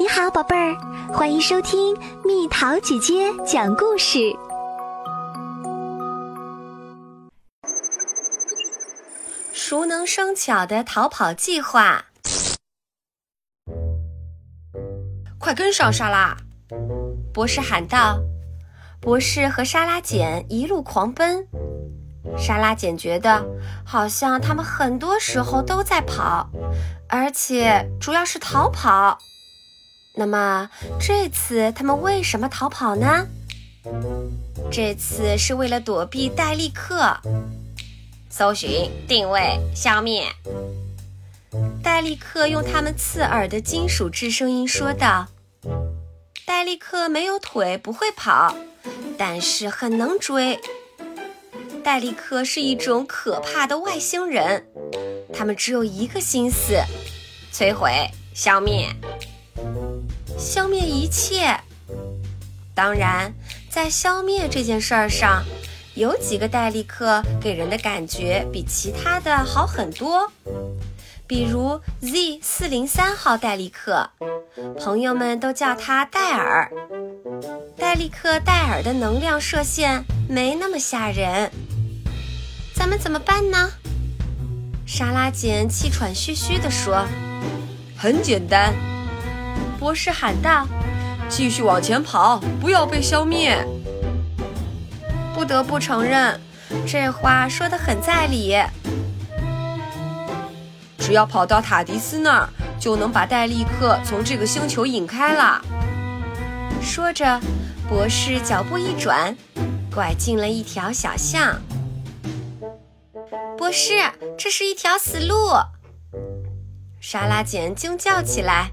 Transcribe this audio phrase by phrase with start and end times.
[0.00, 0.76] 你好，宝贝儿，
[1.12, 1.92] 欢迎收听
[2.24, 4.32] 蜜桃姐姐讲故事。
[9.52, 12.04] 熟能生巧的逃跑计划，
[15.36, 16.36] 快跟上，莎拉！
[17.34, 18.20] 博士喊道。
[19.00, 21.44] 博士和莎拉简一路狂奔。
[22.36, 23.44] 莎拉简觉得
[23.84, 26.48] 好像他们很多时候都在跑，
[27.08, 29.18] 而且主要是逃跑。
[30.18, 30.68] 那么
[31.00, 33.24] 这次他们为什么逃跑呢？
[34.68, 37.16] 这次是为了躲避戴利克。
[38.28, 40.26] 搜寻、定位、消灭。
[41.82, 45.28] 戴利克用他们刺耳的金属质声音说道
[46.44, 48.54] ：“戴利克没有腿，不会跑，
[49.16, 50.60] 但是很能追。
[51.82, 54.66] 戴利克是一种可怕的外星人，
[55.32, 56.74] 他们只有一个心思：
[57.52, 58.88] 摧毁、消灭。”
[60.38, 61.58] 消灭一切。
[62.74, 63.34] 当然，
[63.68, 65.42] 在消灭这件事儿上，
[65.94, 70.30] 有几个戴利克给人的感觉比其他的好很多。
[71.26, 74.08] 比如 Z 四零三号戴利克，
[74.78, 76.70] 朋友们都叫他戴尔。
[77.76, 81.50] 戴利克戴尔的能量射线没那么吓人。
[82.74, 83.70] 咱们怎么办呢？
[84.86, 87.04] 莎拉简气喘吁吁地说
[87.98, 88.72] ：“很简单。”
[89.78, 90.66] 博士喊道
[91.28, 93.64] ：“继续往前跑，不要被消灭。”
[95.32, 96.40] 不得不承认，
[96.86, 98.56] 这话说的很在理。
[100.98, 105.62] 只要跑到塔迪斯那儿，就能把戴利克从这个星球引开了。
[106.82, 107.40] 说着，
[107.88, 109.34] 博士脚步一转，
[109.94, 111.56] 拐进了一条小巷。
[113.56, 113.94] 博士，
[114.36, 115.34] 这是一条死路！
[117.00, 118.70] 莎拉简惊叫起来。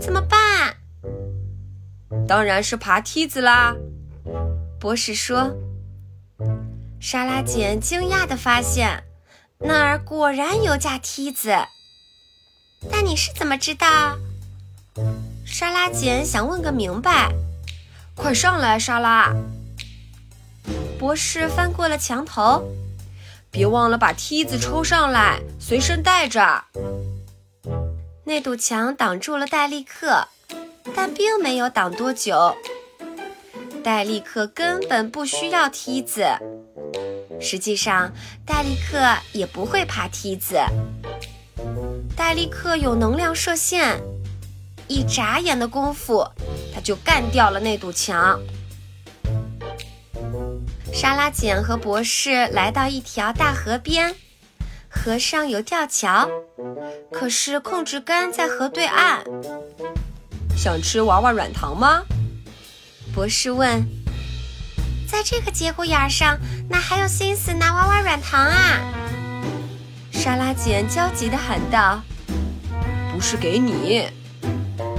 [0.00, 0.76] 怎么办？
[2.26, 3.76] 当然是爬梯子啦！
[4.80, 5.54] 博士说。
[6.98, 9.04] 莎拉简惊讶地发现，
[9.58, 11.54] 那儿果然有架梯子。
[12.90, 14.16] 但你是怎么知道？
[15.44, 17.32] 莎拉简想问个明白。
[18.14, 19.34] 快上来，莎拉！
[20.98, 22.62] 博士翻过了墙头，
[23.50, 26.64] 别忘了把梯子抽上来，随身带着。
[28.30, 30.28] 那堵墙挡住了戴利克，
[30.94, 32.56] 但并没有挡多久。
[33.82, 36.24] 戴利克根本不需要梯子。
[37.40, 38.12] 实际上，
[38.46, 39.00] 戴利克
[39.32, 40.60] 也不会爬梯子。
[42.16, 44.00] 戴利克有能量射线，
[44.86, 46.24] 一眨眼的功夫，
[46.72, 48.40] 他就干掉了那堵墙。
[50.92, 54.14] 莎拉简和博士来到一条大河边。
[54.88, 56.28] 河上有吊桥，
[57.12, 59.22] 可是控制杆在河对岸。
[60.56, 62.02] 想吃娃娃软糖吗？
[63.14, 63.84] 博士问。
[65.08, 66.38] 在这个节骨眼上，
[66.68, 68.80] 哪还有心思拿娃娃软糖啊？
[70.12, 72.00] 莎拉简焦急地喊道。
[73.12, 74.06] 不是给你，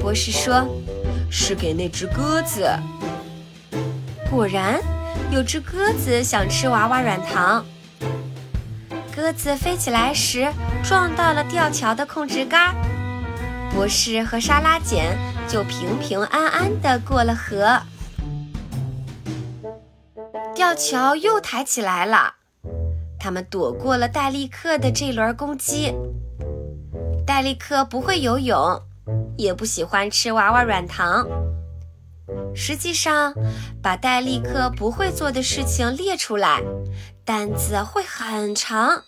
[0.01, 0.67] 博士说，
[1.31, 2.69] 是给那只鸽子。
[4.29, 4.81] 果然，
[5.31, 7.65] 有只鸽子想吃娃娃软糖。
[9.13, 10.49] 鸽子飞起来时
[10.83, 12.73] 撞到了吊桥的控制杆，
[13.73, 15.17] 博士和莎拉简
[15.49, 17.81] 就平平安安地过了河。
[20.55, 22.35] 吊桥又抬起来了，
[23.19, 25.93] 他们躲过了戴利克的这轮攻击。
[27.25, 28.81] 戴利克不会游泳，
[29.37, 31.27] 也不喜欢吃娃娃软糖。
[32.55, 33.33] 实际上，
[33.81, 36.61] 把戴立克不会做的事情列出来，
[37.25, 39.03] 单子会很长。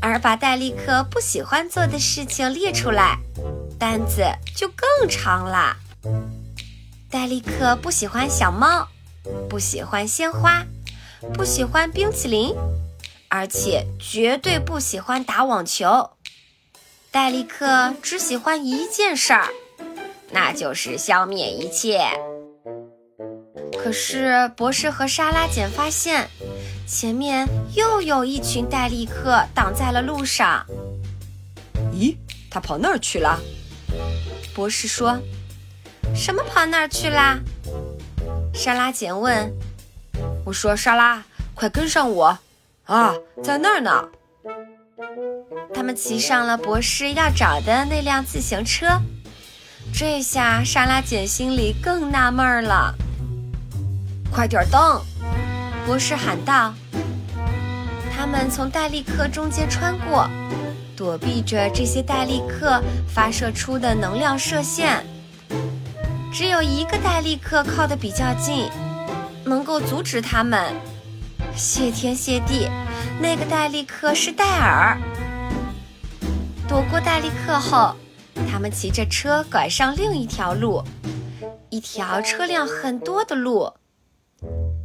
[0.00, 3.18] 而把戴立克不喜欢做的事情列出来，
[3.78, 4.24] 单子
[4.54, 5.76] 就更长了。
[7.10, 8.88] 戴立克不喜欢小猫，
[9.48, 10.66] 不喜欢鲜花，
[11.32, 12.54] 不喜欢冰淇淋，
[13.28, 16.10] 而且绝对不喜欢打网球。
[17.10, 19.48] 戴立克只喜欢一件事儿，
[20.34, 22.02] 那就是消灭一切。
[23.82, 26.28] 可是博士和莎拉简发现。
[26.86, 30.64] 前面又有一群戴利克挡在了路上。
[31.94, 32.14] 咦，
[32.50, 33.40] 他跑那儿去了？
[34.54, 35.18] 博士说
[36.14, 37.40] ：“什么跑那儿去啦？”
[38.52, 39.50] 莎拉简问。
[40.44, 42.38] 我说：“莎拉，快跟上我！”
[42.84, 44.08] 啊，在那儿呢。
[45.72, 48.86] 他们骑上了博士要找的那辆自行车。
[49.96, 52.92] 这下莎拉简心里更纳闷了。
[54.28, 55.00] 快点蹬！
[55.86, 56.74] 博士喊道
[58.12, 60.28] ：“他们从戴利克中间穿过，
[60.96, 65.06] 躲避着这些戴利克发射出的能量射线。
[66.32, 68.68] 只有一个戴利克靠得比较近，
[69.44, 70.74] 能够阻止他们。
[71.54, 72.68] 谢天谢地，
[73.20, 74.98] 那个戴利克是戴尔。
[76.66, 77.94] 躲过戴利克后，
[78.54, 80.80] 他们骑着车拐上另一条路，
[81.70, 83.68] 一条车辆很多的路。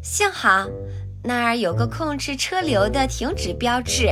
[0.01, 0.67] 幸好
[1.23, 4.07] 那儿有个控制车流的停止标志。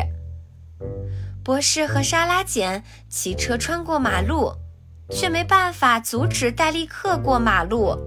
[1.43, 4.53] 博士和莎拉简骑车穿过马路，
[5.09, 7.97] 却没办法阻止戴利克过马路。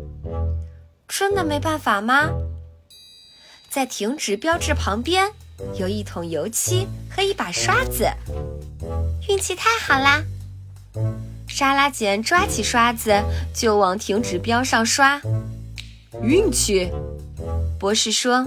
[1.09, 2.31] 真的没办法吗？
[3.69, 5.33] 在停止标志旁边
[5.75, 8.09] 有一桶油漆和一把刷子。
[9.29, 10.23] 运气太好啦！
[11.51, 15.21] 沙拉简抓起刷子就往停止标上刷。
[16.23, 16.91] 运气，
[17.79, 18.47] 博士说，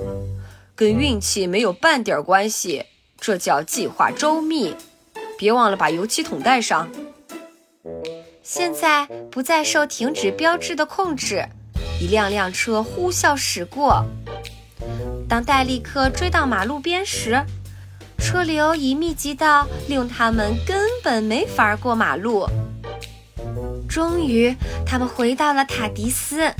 [0.73, 2.85] 跟运气没有半点关系，
[3.19, 4.75] 这叫计划周密。
[5.37, 6.89] 别忘了把油漆桶带上。
[8.41, 11.45] 现在不再受停止标志的控制，
[11.99, 14.05] 一辆辆车呼啸驶过。
[15.27, 17.43] 当戴利克追到马路边时，
[18.17, 22.47] 车流已密集到令他们根本没法过马路。
[23.93, 24.55] 终于，
[24.87, 26.51] 他们回到了塔迪斯。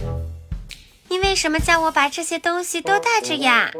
[1.10, 3.72] 你为什么叫我把这些东西都带着呀？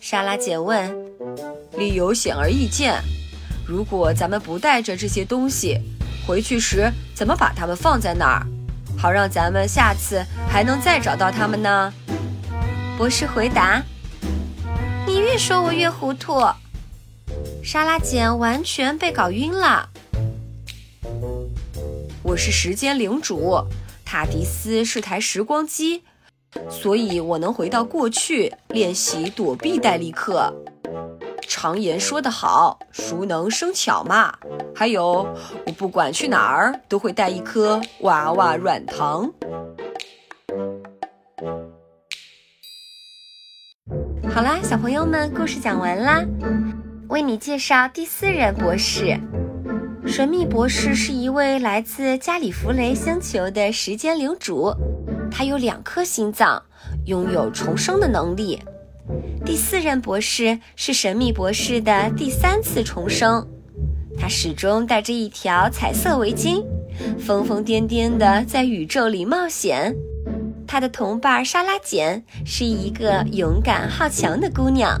[0.00, 0.90] 莎拉姐问。
[1.76, 3.02] 理由显而易见，
[3.66, 5.78] 如果咱们不带着这些东西，
[6.26, 8.46] 回去时怎么把它们放在那儿，
[8.96, 11.92] 好让咱们下次还能再找到它们呢？
[12.96, 13.82] 博士回答。
[15.06, 16.40] 你越说我越糊涂。
[17.62, 19.90] 莎拉姐完全被搞晕了。
[22.34, 23.64] 我是时间领主，
[24.04, 26.02] 塔迪斯是台时光机，
[26.68, 30.52] 所以我能回到过去练习躲避戴利克。
[31.46, 34.36] 常言说得好，熟能生巧嘛。
[34.74, 35.32] 还有，
[35.64, 39.32] 我不管去哪儿都会带一颗娃娃软糖。
[44.28, 46.24] 好啦，小朋友们，故事讲完啦。
[47.10, 49.16] 为你介绍第四任博士，
[50.06, 54.72] 神秘博士是一位来自加里弗雷星球的时间领主，
[55.30, 56.62] 他有两颗心脏，
[57.06, 58.60] 拥有重生的能力。
[59.44, 63.46] 第四任博士是神秘博士的第三次重生，
[64.18, 66.62] 他始终带着一条彩色围巾，
[67.18, 69.94] 疯疯癫癫地在宇宙里冒险。
[70.66, 75.00] 他的同伴莎拉简是一个勇敢好强的姑娘。